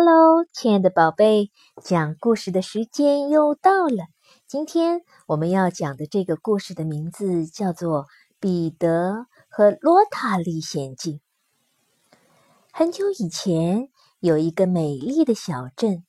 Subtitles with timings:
[0.00, 1.50] Hello，亲爱的宝贝，
[1.82, 4.04] 讲故事的时间又到了。
[4.46, 8.04] 今天我们要讲的这个故事的名字叫做
[8.38, 11.14] 《彼得和罗塔历险记》。
[12.72, 13.88] 很久以前，
[14.20, 16.04] 有一个美丽的小镇，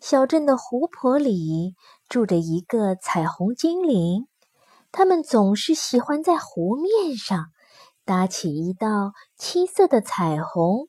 [0.00, 1.76] 小镇的湖泊里
[2.08, 4.26] 住着一个彩虹精灵，
[4.90, 7.52] 他们总是喜欢在湖面上
[8.04, 10.88] 搭起一道七色的彩虹。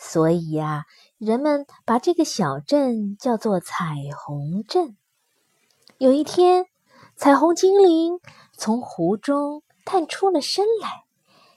[0.00, 0.84] 所以呀，
[1.18, 3.74] 人们把这个小镇叫做彩
[4.16, 4.96] 虹镇。
[5.98, 6.66] 有一天，
[7.16, 8.20] 彩虹精灵
[8.56, 11.02] 从湖中探出了身来，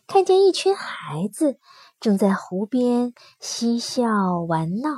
[0.07, 1.59] 看见一群孩子
[1.99, 4.89] 正在湖边嬉笑玩闹，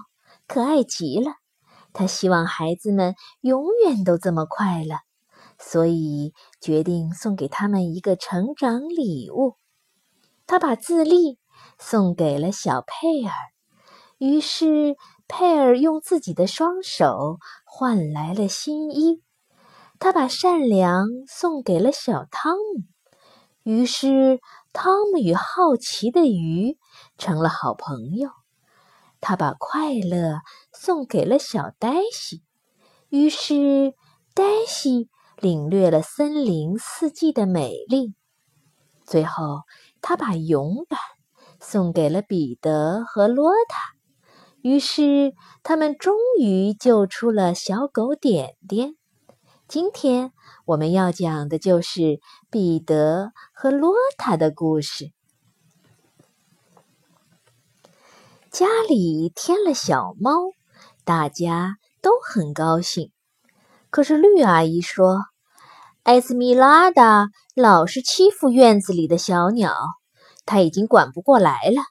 [0.47, 1.33] 可爱极了。
[1.91, 4.95] 他希望孩子们永远都这么快乐，
[5.59, 9.57] 所以决定送给他们一个成长礼物。
[10.47, 11.37] 他把自立。
[11.79, 13.31] 送给了小佩尔，
[14.23, 14.95] 于是
[15.27, 19.21] 佩尔用自己的双手换来了新衣。
[19.99, 22.83] 他把善良送给了小汤姆，
[23.63, 24.39] 于是
[24.71, 26.77] 汤姆与好奇的鱼
[27.17, 28.29] 成了好朋友。
[29.19, 30.39] 他把快乐
[30.71, 32.43] 送给了小黛西，
[33.09, 33.93] 于是
[34.33, 38.13] 黛西领略了森林四季的美丽。
[39.03, 39.63] 最后，
[40.01, 40.97] 他把勇敢。
[41.59, 43.95] 送给了彼得和罗塔，
[44.63, 48.95] 于是他们终于救出了小狗点点。
[49.67, 50.31] 今天
[50.65, 55.11] 我们要讲的就是彼得和罗塔的故事。
[58.49, 60.31] 家里添了小猫，
[61.03, 63.11] 大家都很高兴。
[63.89, 65.25] 可是绿阿姨说
[66.03, 69.75] ：“艾斯米拉达老是欺负院子里的小鸟。”
[70.45, 71.81] 她已经管不过来了，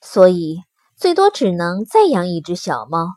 [0.00, 0.62] 所以
[0.96, 3.16] 最多只能再养一只小猫。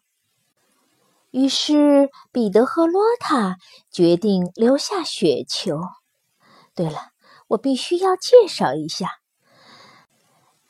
[1.32, 3.56] 于是彼得和罗塔
[3.90, 5.80] 决定留下雪球。
[6.76, 7.00] 对了，
[7.48, 9.20] 我必须要介绍一下，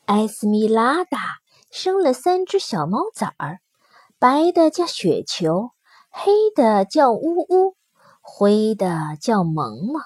[0.06, 1.38] 艾斯米拉达
[1.72, 3.60] 生了三只小猫崽儿，
[4.20, 5.72] 白的叫雪球，
[6.10, 7.76] 黑的叫呜呜，
[8.22, 10.02] 灰的叫萌萌。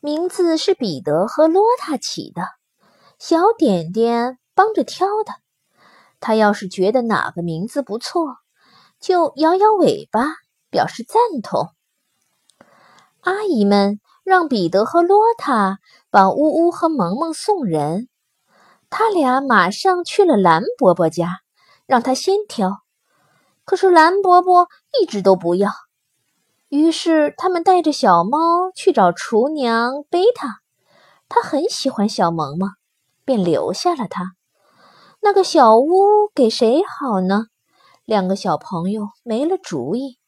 [0.00, 2.42] 名字是彼得和罗塔起的。
[3.18, 5.32] 小点点帮着挑的，
[6.22, 8.36] 他要是觉得哪个名字不错，
[8.98, 10.24] 就摇摇尾巴
[10.70, 11.68] 表示赞同。
[13.20, 15.78] 阿姨们让彼得和罗塔
[16.10, 18.08] 把呜呜和萌萌送人，
[18.88, 21.40] 他俩马上去了蓝伯伯家，
[21.86, 22.78] 让他先挑。
[23.66, 24.68] 可是蓝伯伯
[24.98, 25.70] 一直都不要，
[26.68, 30.60] 于是他们带着小猫去找厨娘贝塔，
[31.28, 32.70] 他很喜欢小萌萌。
[33.24, 34.32] 便留下了它。
[35.24, 36.02] 那个小屋
[36.34, 37.44] 给谁好呢？
[38.04, 40.18] 两个小朋友没了主意。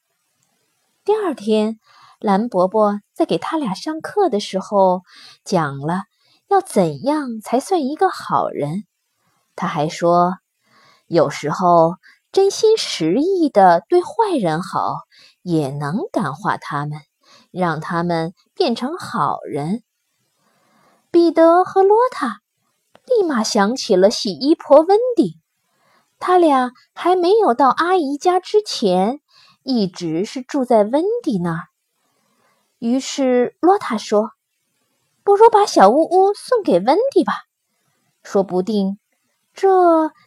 [1.04, 1.80] 第二天，
[2.20, 5.02] 蓝伯伯在给他俩上课的时候，
[5.44, 6.02] 讲了
[6.46, 8.84] 要怎样才算一个好人。
[9.56, 10.34] 他还说，
[11.08, 11.96] 有时候
[12.30, 14.98] 真心实意的对坏人好，
[15.42, 17.00] 也能感化他们，
[17.50, 19.82] 让他们变成好人。
[21.10, 22.43] 彼得和罗塔。
[23.06, 25.38] 立马想起了洗衣婆温迪，
[26.18, 29.20] 他俩还没有到阿姨家之前，
[29.62, 31.60] 一直是住在温迪那儿。
[32.78, 34.30] 于是罗塔说
[35.22, 37.32] ：“不如把小屋屋送给温迪吧，
[38.22, 38.98] 说不定
[39.52, 39.68] 这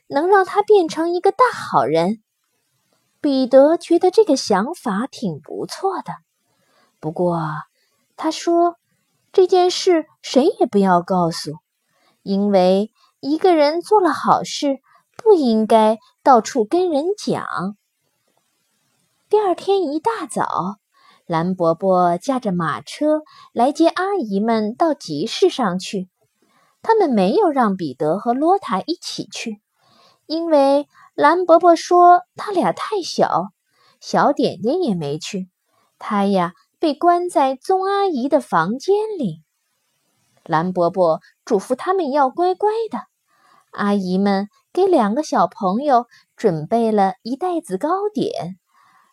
[0.08, 2.22] 能让他变成一个大好人。”
[3.20, 6.14] 彼得觉得这个想法挺不错的，
[7.00, 7.42] 不过
[8.16, 8.78] 他说
[9.34, 11.58] ：“这件事谁也不要告诉。”
[12.28, 14.80] 因为一个人做了好事，
[15.16, 17.78] 不应该到处跟人讲。
[19.30, 20.76] 第二天一大早，
[21.26, 23.22] 蓝伯伯驾着马车
[23.54, 26.10] 来接阿姨们到集市上去。
[26.82, 29.62] 他们没有让彼得和罗塔一起去，
[30.26, 33.54] 因为蓝伯伯说他俩太小。
[34.02, 35.50] 小点点也没去，
[35.98, 39.44] 他呀被关在宗阿姨的房间里。
[40.44, 43.00] 蓝伯伯嘱咐他们要乖乖的。
[43.72, 46.06] 阿姨们给两个小朋友
[46.36, 48.58] 准备了一袋子糕点，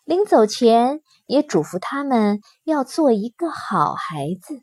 [0.03, 4.61] 临走前也嘱咐他们要做一个好孩子。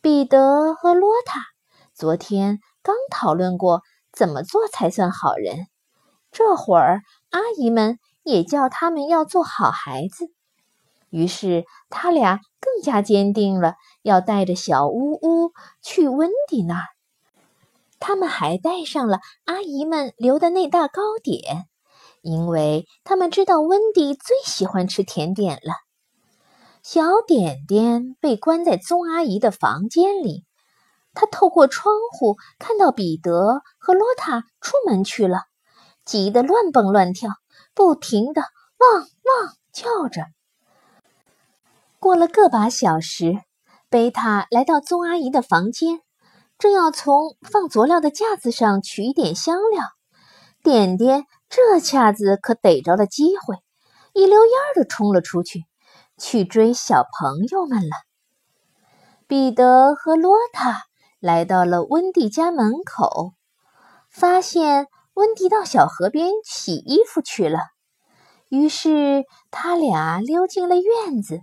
[0.00, 1.40] 彼得和罗塔
[1.92, 5.66] 昨天刚讨论过怎么做才算好人，
[6.32, 10.32] 这会儿阿姨们也叫他们要做好孩子。
[11.10, 13.74] 于是，他俩更加坚定了
[14.08, 15.52] 要带着小屋屋
[15.82, 16.86] 去温迪那儿。
[18.00, 21.66] 他们还带上了阿姨们留的那大糕点，
[22.22, 25.74] 因为他们知道温蒂最喜欢吃甜点了。
[26.82, 30.46] 小点点被关在宗阿姨的房间里，
[31.12, 35.42] 他透过窗户看到彼得和罗塔出门去了，
[36.04, 37.30] 急得乱蹦乱跳，
[37.74, 38.42] 不停的
[38.78, 40.22] 汪汪叫着。
[41.98, 43.40] 过了个把小时，
[43.90, 46.02] 贝塔来到宗阿姨的房间，
[46.58, 49.82] 正要从放佐料的架子上取一点香料，
[50.62, 53.56] 点点这下子可逮着了机会，
[54.12, 55.64] 一溜烟儿的冲了出去。
[56.20, 57.94] 去追小朋友们了。
[59.28, 60.82] 彼得和罗塔
[61.20, 63.34] 来到了温蒂家门口，
[64.10, 67.60] 发现温蒂到小河边洗衣服去了。
[68.48, 71.40] 于是他俩溜进了院子，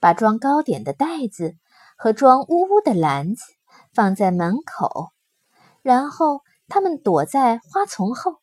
[0.00, 1.54] 把装糕点的袋子
[2.02, 3.42] 和装呜呜的篮子
[3.92, 5.10] 放在门口，
[5.82, 8.36] 然后他们躲在花丛后，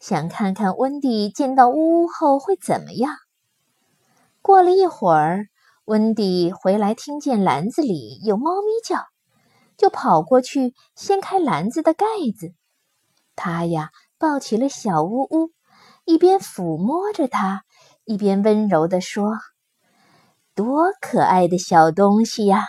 [0.00, 3.14] 想看看温蒂见到呜呜后会怎么样。
[4.40, 5.48] 过了一会儿，
[5.84, 9.04] 温蒂回来，听见篮子里有猫咪叫，
[9.76, 12.54] 就跑过去掀开篮子的盖子。
[13.36, 15.50] 他呀，抱起了小呜呜，
[16.06, 17.64] 一边抚摸着它，
[18.04, 19.34] 一边温柔地说
[20.56, 22.62] ：“多可爱的小东西呀！”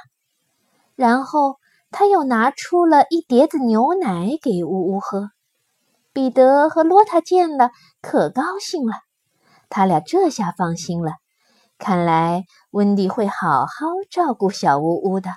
[0.95, 1.57] 然后
[1.91, 5.29] 他又拿出了一碟子牛奶给呜呜喝。
[6.13, 7.71] 彼得和罗塔见了，
[8.01, 8.93] 可高兴了，
[9.69, 11.13] 他俩这下放心了。
[11.77, 15.29] 看来温蒂会好好照顾小呜呜的。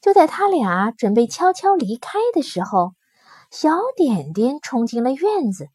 [0.00, 2.92] 就在他俩准备悄悄离开的时候，
[3.50, 5.68] 小点点冲进了院子，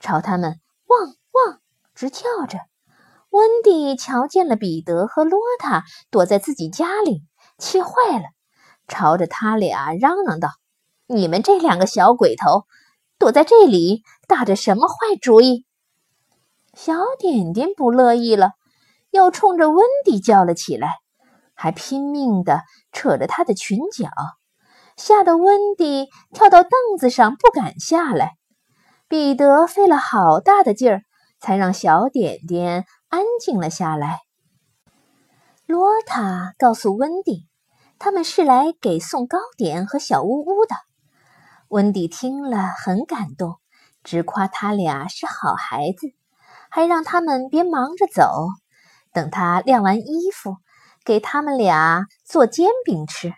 [0.00, 1.60] 朝他们汪汪
[1.94, 2.58] 直叫着。
[3.30, 7.22] 温蒂瞧见了彼得和罗塔躲在自己家里，
[7.62, 8.24] 气坏了，
[8.88, 10.50] 朝着他俩嚷嚷道
[11.06, 12.64] ：“你们这两个小鬼头，
[13.20, 15.64] 躲在这里打着什么坏主意？”
[16.74, 18.50] 小点点不乐意了。
[19.12, 20.88] 又冲着温迪叫了起来，
[21.54, 22.62] 还拼命地
[22.92, 24.08] 扯着她的裙角，
[24.96, 28.32] 吓得温迪跳到凳子上不敢下来。
[29.06, 31.02] 彼得费了好大的劲儿，
[31.38, 34.20] 才让小点点安静了下来。
[35.66, 37.46] 罗塔告诉温迪，
[38.04, 40.74] 他们是来给送糕点和小屋屋的。
[41.68, 43.60] 温迪听了很感动，
[44.02, 46.08] 直夸他俩是好孩子，
[46.68, 48.48] 还让他们别忙着走。
[49.12, 50.56] 等他晾完衣服，
[51.04, 53.34] 给他们俩做煎饼吃。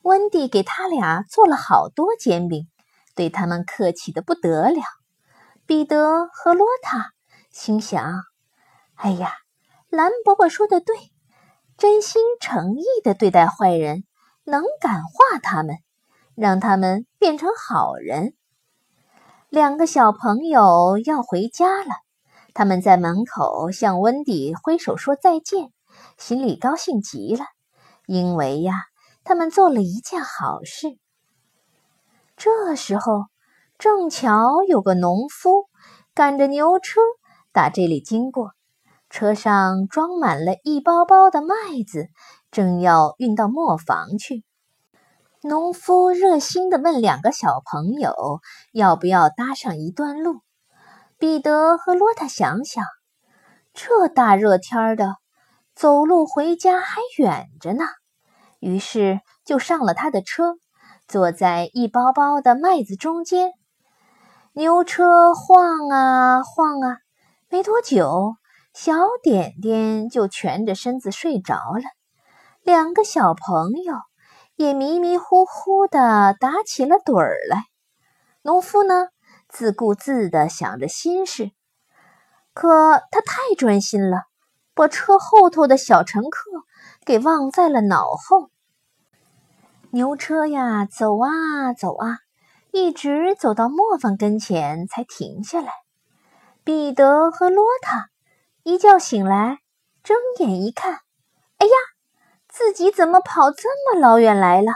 [0.00, 2.66] 温蒂给他俩做了好多煎饼，
[3.14, 4.80] 对他们客气的不得了。
[5.66, 7.10] 彼得和罗塔
[7.50, 8.22] 心想
[8.96, 9.34] ：“哎呀，
[9.90, 10.96] 蓝伯伯说的对，
[11.76, 14.04] 真心诚意的对待坏人，
[14.44, 15.76] 能感化他们，
[16.34, 18.34] 让他们变成好人。”
[19.50, 21.90] 两个小朋友要回家了。
[22.54, 25.72] 他们在门口向温迪挥手说再见，
[26.16, 27.44] 心里高兴极了，
[28.06, 28.74] 因为呀，
[29.24, 30.96] 他们做了一件好事。
[32.36, 33.24] 这时候，
[33.76, 35.64] 正巧有个农夫
[36.14, 37.00] 赶着牛车
[37.52, 38.52] 打这里经过，
[39.14, 41.54] 车上装满了一包包的麦
[41.86, 42.08] 子，
[42.50, 44.42] 正要运到磨坊去。
[45.40, 48.40] 农夫热心地问两个小朋友
[48.72, 50.40] 要不要搭上一段路。
[51.16, 52.84] 彼得和罗塔想想，
[53.72, 55.14] 这大热天的，
[55.76, 57.84] 走路回家还远着呢。
[58.58, 60.56] 于是就上了他的车，
[61.06, 63.52] 坐在一包包的麦子中间。
[64.54, 66.98] 牛车晃啊晃啊，
[67.48, 68.34] 没多久，
[68.74, 71.84] 小点点就蜷着身子睡着了。
[72.64, 73.94] 两个小朋友
[74.56, 77.66] 也迷迷糊糊的打起了盹儿来。
[78.42, 79.06] 农夫呢？
[79.48, 81.52] 自顾自地想着心事，
[82.52, 84.24] 可他太专心了，
[84.74, 86.50] 把车后头的小乘客
[87.06, 88.50] 给忘在了脑后。
[89.90, 92.18] 牛车呀，走啊走啊，
[92.72, 95.72] 一直走到磨坊跟前才停下来。
[96.64, 98.08] 彼得和罗塔
[98.66, 99.58] 一觉醒来，
[100.02, 100.94] 睁眼一看，
[101.58, 101.72] 哎呀，
[102.48, 104.72] 自己怎么跑这么老远来了？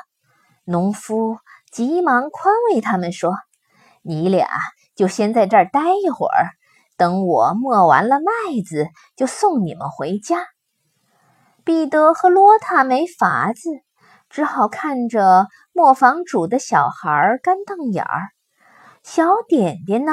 [0.67, 1.39] 农夫
[1.73, 3.35] 急忙宽慰他们说。
[4.03, 4.47] 你俩
[4.95, 6.51] 就先在这儿待一会儿，
[6.99, 10.45] 等我磨完了麦子，就送你们回家。
[11.65, 13.71] 彼得和罗塔没法子，
[14.29, 18.29] 只好看着磨坊主的小孩干瞪眼儿。
[19.03, 20.13] 小点点呢，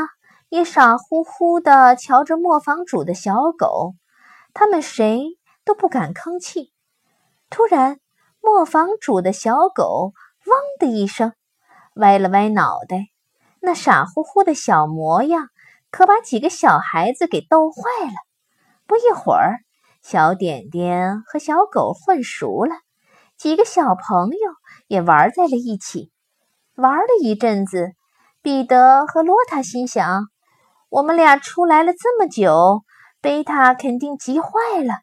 [0.49, 3.93] 也傻乎乎地瞧着磨坊主的小狗。
[4.53, 6.71] 他们谁都不敢吭气。
[7.49, 7.99] 突然，
[8.41, 10.13] 磨坊主的小狗
[10.45, 11.33] “汪”的一声，
[11.95, 13.07] 歪了歪脑袋。
[13.61, 15.49] 那傻乎乎的小模样，
[15.89, 18.13] 可把几个小孩子给逗坏了。
[18.85, 19.59] 不一会儿，
[20.01, 22.75] 小点点和小狗混熟了，
[23.37, 24.51] 几个小朋友
[24.87, 26.11] 也玩在了一起。
[26.75, 27.93] 玩了一阵子，
[28.41, 30.27] 彼得和罗塔心想：
[30.89, 32.83] 我们俩出来了这么久，
[33.21, 34.49] 贝塔肯定急坏
[34.83, 34.99] 了。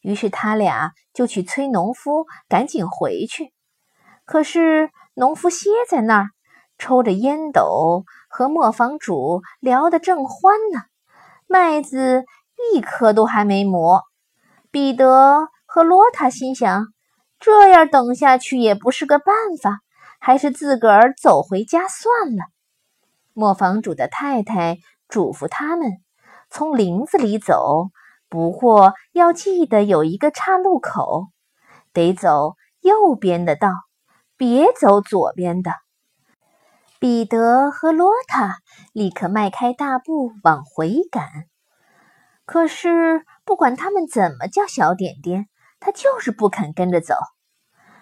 [0.00, 3.52] 于是他俩就去催农夫赶紧回去。
[4.26, 6.28] 可是农夫歇在那儿，
[6.78, 10.80] 抽着烟斗，和磨坊主聊得正欢呢。
[11.46, 12.24] 麦子
[12.74, 14.02] 一颗都还没磨。
[14.70, 16.86] 彼得和罗塔心想：
[17.40, 19.80] 这样等下去也不是个办法，
[20.20, 22.44] 还是自个儿走回家算了。
[23.32, 25.88] 磨坊主的太太嘱咐他们
[26.50, 27.90] 从林子里走。
[28.28, 31.28] 不过要记得有一个岔路口，
[31.92, 33.68] 得走右边的道，
[34.36, 35.70] 别走左边的。
[36.98, 38.56] 彼得和罗塔
[38.92, 41.28] 立刻迈开大步往回赶。
[42.44, 45.46] 可是不管他们怎么叫小点点，
[45.80, 47.14] 他就是不肯跟着走。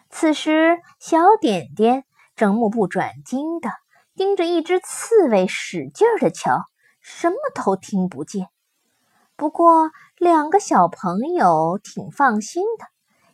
[0.09, 2.05] 此时，小点点
[2.37, 3.71] 正目不转睛地
[4.15, 6.65] 盯着一只刺猬，使劲地瞧，
[7.03, 8.49] 什么都听不见。
[9.37, 12.87] 不过，两个小朋友挺放心的，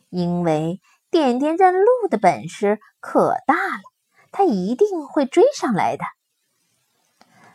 [0.09, 3.83] 因为点点认路的本事可大了，
[4.31, 6.03] 他一定会追上来的。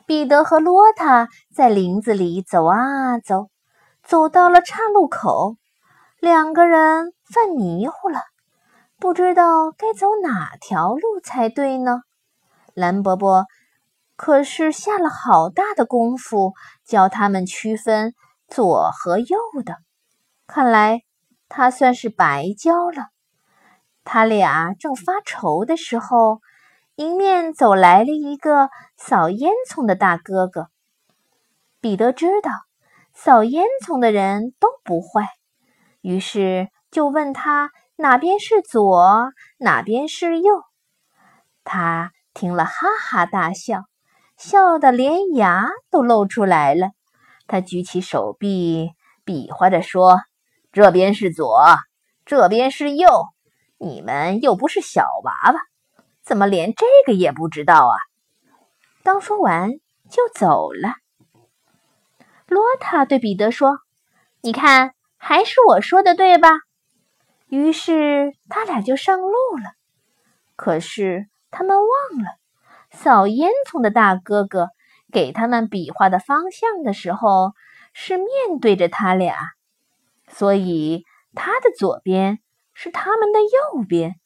[0.06, 3.48] 彼得和罗塔在林子里走啊走，
[4.02, 5.56] 走到了岔路口，
[6.20, 8.20] 两个人犯迷糊了，
[9.00, 12.02] 不知道该走哪条路才对呢。
[12.74, 13.46] 蓝伯伯
[14.16, 16.52] 可是下了好大的功夫
[16.84, 18.14] 教他们区分。
[18.46, 19.78] 左和右的，
[20.46, 21.00] 看来
[21.48, 23.06] 他算是白教了。
[24.04, 26.40] 他俩正发愁的时候，
[26.96, 28.68] 迎面走来了一个
[28.98, 30.68] 扫烟囱的大哥哥。
[31.80, 32.50] 彼得知道
[33.14, 35.26] 扫烟囱的人都不坏，
[36.02, 40.62] 于是就问他哪边是左，哪边是右。
[41.64, 43.84] 他听了哈哈大笑，
[44.44, 46.90] 笑得连牙都露出来了。
[47.46, 48.90] 他举起手臂，
[49.24, 50.20] 比划着说
[50.70, 51.64] ：“这边是左，
[52.26, 53.08] 这边是右。
[53.78, 55.60] 你们又不是小娃娃，
[56.22, 57.96] 怎么连这个也不知道啊？”
[59.02, 59.70] 刚说完，
[60.10, 60.92] 就走了。
[62.46, 63.78] 罗塔对彼得说
[64.42, 66.50] ：“你看，还是我说的对吧？”
[67.48, 69.72] 于是他俩就上路了。
[70.54, 72.36] 可是他们忘了，
[72.94, 74.68] 扫烟囱的大哥哥。
[75.12, 77.52] 给他们比划的方向的时候，
[77.92, 78.26] 是面
[78.60, 79.36] 对着他俩，
[80.26, 81.04] 所以
[81.36, 82.40] 他的左边
[82.72, 84.16] 是他们的右边，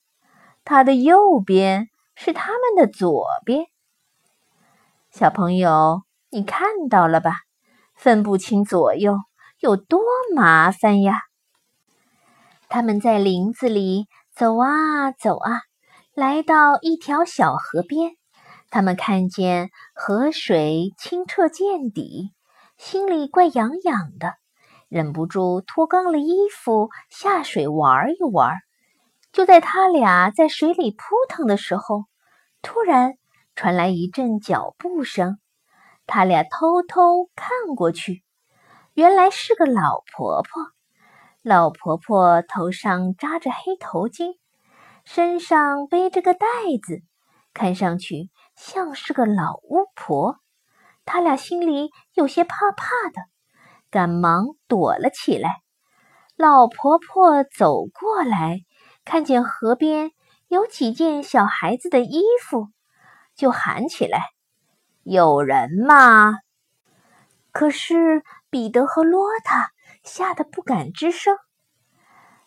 [0.65, 3.67] 他的右边是他们的左边。
[5.11, 7.33] 小朋友，你看到了吧？
[7.95, 9.19] 分不清左右
[9.59, 10.01] 有多
[10.35, 11.21] 麻烦呀！
[12.71, 15.61] 他们在林子里走啊走啊，
[16.15, 18.13] 来到一条小河边。
[18.71, 22.35] 他们看见河水清澈见底，
[22.77, 24.35] 心里怪痒痒的，
[24.89, 28.57] 忍不住脱光了衣服下水玩一玩。
[29.33, 32.05] 就在他俩在水里扑腾的时候，
[32.63, 33.15] 突然
[33.55, 35.39] 传来一阵脚步声。
[36.07, 38.23] 他俩偷偷看过去，
[38.95, 40.63] 原来是个老婆婆。
[41.43, 44.39] 老婆婆头上扎着黑头巾，
[45.05, 46.47] 身上背着个袋
[46.83, 47.03] 子，
[47.53, 48.31] 看上去。
[48.59, 50.41] 像是个老巫婆，
[51.05, 53.23] 他俩心里有些怕怕的，
[53.89, 55.63] 赶忙躲了起来。
[56.37, 58.59] 老婆婆走过来，
[59.05, 60.11] 看见河边
[60.49, 62.67] 有几件小孩子的衣服，
[63.37, 64.23] 就喊起来
[65.05, 66.35] ：“有人吗？”
[67.53, 69.71] 可是彼得和罗塔
[70.03, 71.37] 吓得不敢吱声。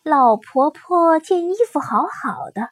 [0.03, 2.69] 老婆婆见衣服好好的。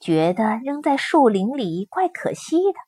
[0.00, 2.78] 觉得扔在树林里怪可惜的，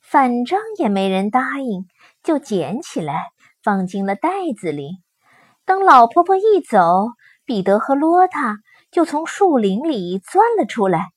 [0.00, 1.86] 反正也没人答应，
[2.22, 3.24] 就捡起来
[3.62, 4.98] 放进了袋子里。
[5.64, 6.78] 等老婆婆一走，
[7.44, 8.58] 彼得和罗塔
[8.90, 11.08] 就从树林里钻了出来。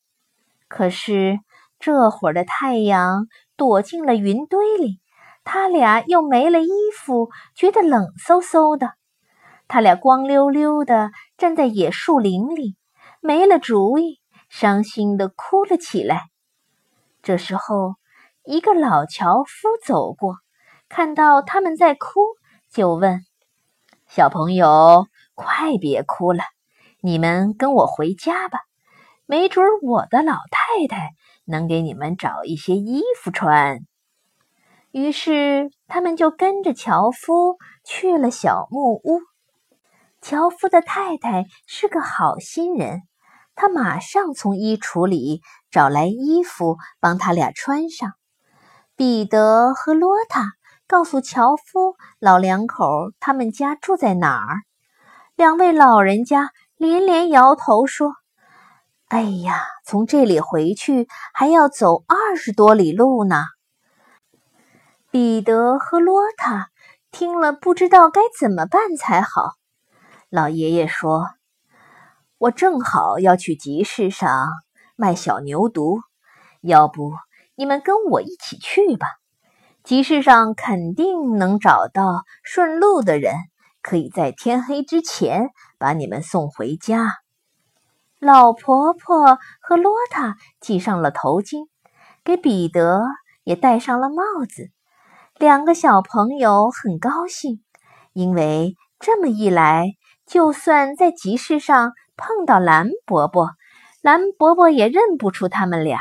[0.67, 1.39] 可是
[1.79, 4.99] 这会儿的太阳躲进了云堆里，
[5.43, 8.93] 他俩又没了衣服，觉得冷飕飕的。
[9.67, 12.75] 他俩光溜溜的站在野树林里，
[13.21, 14.19] 没了主意。
[14.57, 16.29] 伤心的哭了起来。
[17.21, 17.95] 这时候，
[18.45, 20.37] 一个老樵夫走过，
[20.87, 22.21] 看到他们在哭，
[22.71, 23.25] 就问
[24.07, 26.45] ：“小朋友，快别哭了，
[27.01, 28.61] 你们跟我回家吧，
[29.25, 31.09] 没准我的老太太
[31.43, 33.79] 能给你们找一些衣服穿。”
[34.91, 39.19] 于是他们就跟着樵夫去了小木屋。
[40.21, 43.01] 樵夫的太太是个好心人，
[43.55, 48.13] 他马上从衣橱里找来衣服帮他俩穿上。
[48.95, 50.53] 彼得和罗塔
[50.87, 54.61] 告诉樵夫老两口他们家住在哪儿。
[55.35, 58.13] 两位老人家连连摇头说
[59.09, 63.43] ：“哎呀，从这里回去还要走二十多里路呢。”
[65.11, 66.69] 彼得和罗塔
[67.11, 69.53] 听了，不知道该怎么办才好。
[70.29, 71.29] 老爷爷说
[72.45, 74.49] ：“我正好要去集市上
[74.95, 75.99] 卖小牛犊，
[76.61, 77.11] 要不
[77.55, 79.07] 你们跟我一起去吧？
[79.83, 83.33] 集市上肯定能找到顺路的人，
[83.81, 85.49] 可以在天黑之前
[85.79, 87.15] 把你们送回家。”
[88.21, 91.67] 老婆婆和罗塔系上了头巾，
[92.23, 93.01] 给彼得
[93.43, 94.69] 也戴上了帽子。
[95.39, 97.63] 两个小朋友很高兴，
[98.13, 99.93] 因为这么一来，
[100.27, 103.51] 就算在集市上碰到蓝伯伯，
[104.01, 105.99] 蓝伯伯也认不出他们俩，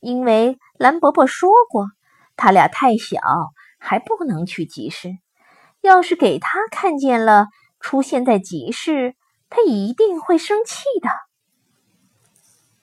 [0.00, 1.86] 因为蓝伯伯说过，
[2.36, 3.20] 他俩太小，
[3.78, 5.10] 还不能去集市。
[5.80, 7.46] 要是给他看见了
[7.80, 9.14] 出现在集市，
[9.48, 11.08] 他一定会生气的。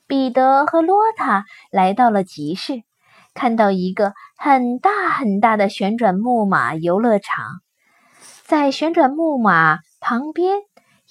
[0.08, 2.84] 彼得和罗塔来到了集市。
[3.36, 7.62] 看到一个很大很大的旋转木马游乐场，
[8.44, 10.60] 在旋转木马旁边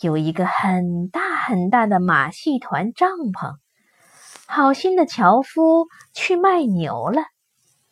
[0.03, 3.55] 有一个很大很大的马戏团帐篷。
[4.47, 7.23] 好心的樵夫去卖牛了，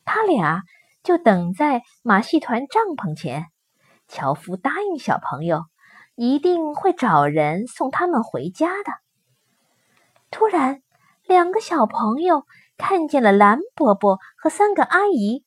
[0.05, 0.63] 他俩
[1.03, 3.47] 就等在马戏团帐篷前。
[4.09, 5.65] 樵夫答应小朋友，
[6.15, 8.93] 一定会找人送他们回家的。
[10.31, 10.83] 突然，
[11.25, 12.45] 两个小朋友。
[12.83, 15.45] 看见了蓝伯伯和三个阿姨，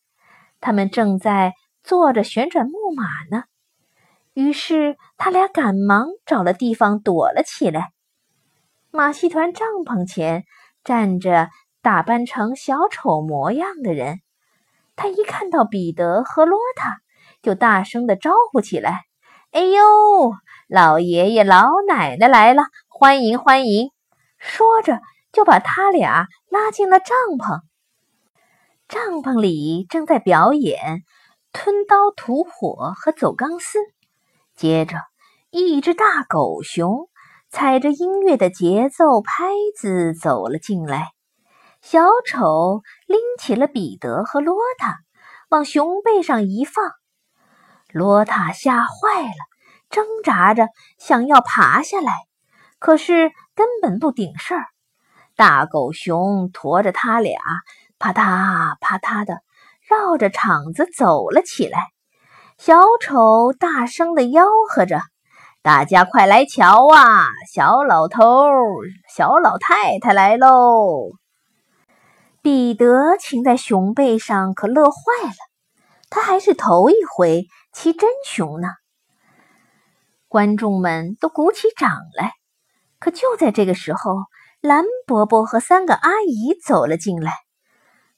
[0.62, 3.06] 他们正在坐着旋转木马
[3.36, 3.46] 呢。
[4.34, 7.92] 于是他俩赶忙找了地方躲了起来。
[8.92, 10.44] 马戏团帐篷前
[10.84, 11.50] 站着
[11.82, 14.22] 打扮成小丑模样的人，
[14.96, 16.98] 他一看到彼得和罗塔，
[17.42, 19.02] 就大声的招呼起来
[19.52, 20.34] ：“哎呦，
[20.68, 23.90] 老爷爷老奶奶来了，欢迎欢迎！”
[24.38, 25.00] 说着。
[25.34, 27.62] 就把他俩拉进了帐篷。
[28.88, 31.02] 帐篷里正在表演
[31.52, 33.80] 吞刀吐火和走钢丝。
[34.56, 34.98] 接着，
[35.50, 37.10] 一只大狗熊
[37.50, 41.12] 踩着音乐的节奏拍子走了进来。
[41.82, 45.00] 小丑拎起了彼得和罗塔，
[45.50, 46.92] 往熊背上一放。
[47.92, 49.44] 罗塔吓坏了，
[49.90, 52.14] 挣扎着想要爬下来，
[52.80, 54.66] 可是根本不顶事儿。
[55.36, 57.40] 大狗熊驮着他俩，
[58.00, 59.42] 啪嗒啪嗒的
[59.82, 61.93] 绕着场子走了起来。
[62.58, 65.02] 小丑大声的吆喝着
[65.62, 67.28] ：“大家快来瞧啊！
[67.54, 68.24] 小老头、
[69.14, 71.12] 小老太太来喽！”
[72.42, 75.36] 彼得骑在熊背上可乐坏了，
[76.10, 78.68] 他还是头一回骑真熊呢。
[80.28, 82.34] 观众们都鼓起掌来，
[83.00, 84.24] 可就在这个时候。
[84.62, 87.34] 蓝伯伯和三个阿姨走了进来，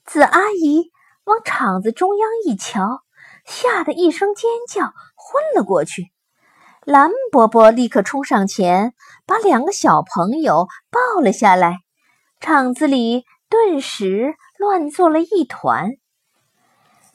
[0.06, 0.92] 紫阿姨
[1.24, 3.02] 往场子中央一瞧，
[3.46, 6.12] 吓得一声尖叫，昏了过去。
[6.84, 8.94] 蓝伯伯立刻冲上前，
[9.26, 11.80] 把两个小朋友抱了下来，
[12.40, 15.92] 场子里顿时乱作了一团。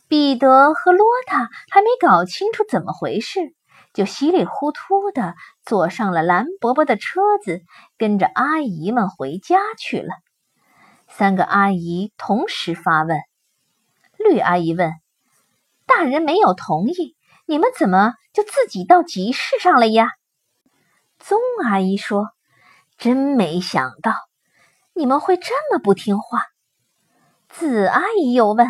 [0.09, 3.55] 彼得和罗塔还没搞清楚怎么回事。
[3.93, 7.63] 就稀里糊涂的坐上了蓝伯伯的车子，
[7.99, 10.15] 跟着阿姨们回家去了。
[11.09, 13.19] 三个阿姨同时发问
[14.17, 14.93] ：“绿阿姨问，
[15.91, 20.13] 大人没有同意，你们怎么就自己到集市上了呀？”
[21.19, 22.29] 棕阿姨说
[22.97, 24.15] ：“真没想到，
[24.95, 26.45] 你们会这么不听话。”
[27.51, 28.69] 紫阿姨又问：“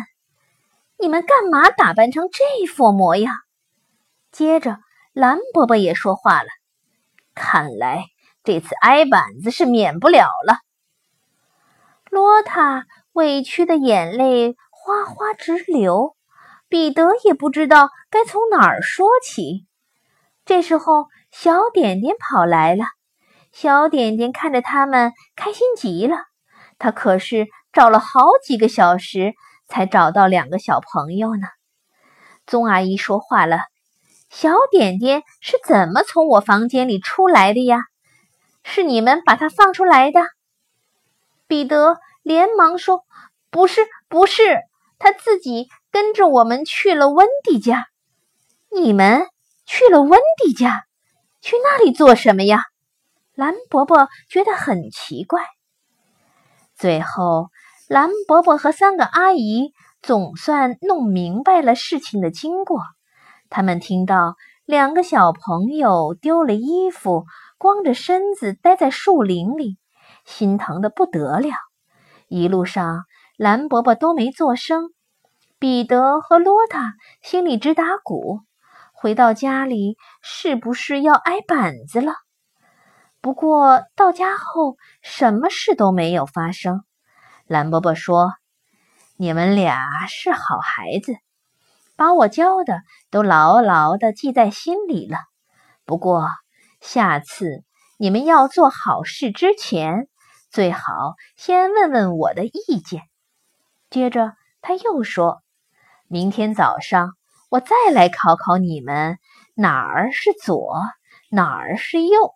[0.97, 3.33] 你们干嘛打扮成这副模样？”
[4.33, 4.79] 接着。
[5.13, 6.47] 蓝伯伯也说话了，
[7.35, 8.05] 看来
[8.45, 10.59] 这次挨板子是免不了了。
[12.09, 16.15] 罗塔委屈的眼泪哗哗直流，
[16.71, 19.67] 彼得也不知道该从哪儿说起。
[20.45, 22.85] 这时候，小点点跑来了。
[23.51, 26.15] 小点点看着他们，开心极了。
[26.79, 29.33] 他可是找了好几个小时，
[29.67, 31.45] 才找到两个小朋友呢。
[32.47, 33.63] 宗阿姨说话了。
[34.29, 37.81] 小点点是怎么从我房间里出来的呀？
[38.63, 40.21] 是你们把它放出来的？
[41.47, 43.01] 彼得连忙说
[43.51, 44.61] ：“不是，不是，
[44.99, 47.87] 他自己跟着我们去了温迪家。
[48.73, 49.27] 你们
[49.65, 50.83] 去了温迪家，
[51.41, 52.63] 去那里做什么呀？
[53.35, 55.45] 蓝伯伯觉得很奇怪。
[56.75, 57.49] 最后，
[57.87, 62.81] 蓝伯伯和三个阿姨总算弄明白了事情的经过。
[63.49, 67.25] 他们听到两个小朋友丢了衣服，
[67.57, 69.77] 光着身子待在树林里，
[70.25, 71.49] 心疼的不得了。
[72.27, 73.03] 一路上，
[73.37, 74.91] 蓝伯伯都没作声。
[75.61, 78.39] 彼得和罗塔心里直打鼓，
[78.93, 82.15] 回到家里是不是要挨板子了？
[83.21, 86.83] 不过到家后，什么事都没有发生。
[87.45, 88.33] 蓝伯伯说
[89.17, 91.13] ：“你们俩是好孩子。”
[91.95, 95.19] 把我教的都牢牢的记在心里了。
[95.85, 96.27] 不过
[96.79, 97.63] 下次
[97.99, 100.07] 你们要做好事之前，
[100.49, 103.03] 最好先问问我的意见。
[103.91, 105.43] 接着他又说
[106.11, 107.13] ：“明天早上
[107.49, 109.17] 我再来考考你们，
[109.55, 110.75] 哪儿是左，
[111.29, 112.35] 哪儿是右。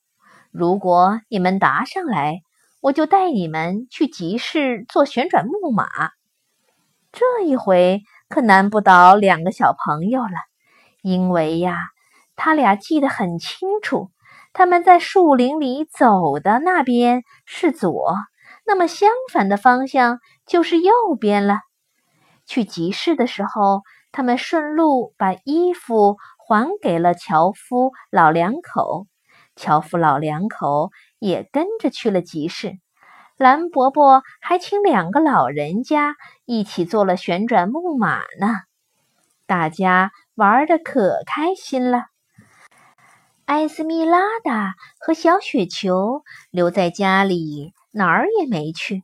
[0.52, 2.40] 如果你们答上来，
[2.80, 5.86] 我就带你们去集市做旋转木马。
[7.12, 10.32] 这一回。”可难不倒两个小朋友了，
[11.04, 11.78] 因为呀，
[12.36, 14.10] 他俩记得很清楚，
[14.52, 18.16] 他们在树林里走的那边是左，
[18.66, 21.60] 那么相反的方向就是右边了。
[22.46, 23.82] 去集市的时候，
[24.12, 29.08] 他们顺路把衣服还给了樵夫老两口，
[29.56, 32.78] 樵夫老两口也跟着去了集市。
[33.38, 38.62] 蓝伯伯还请两个老人家一起做了旋转木马呢，
[39.46, 42.06] 大家玩的可开心了。
[43.44, 49.04] 艾斯米拉达和小雪球留在家里，哪儿也没去，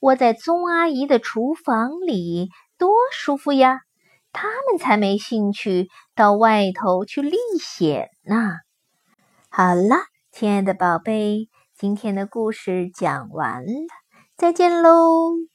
[0.00, 3.80] 窝在宗阿姨的厨房里，多舒服呀！
[4.32, 8.58] 他们才没兴趣到外头去历险呢。
[9.48, 9.96] 好了，
[10.32, 11.48] 亲爱的宝贝。
[11.76, 13.70] 今天的故事讲完了，
[14.36, 15.53] 再见喽。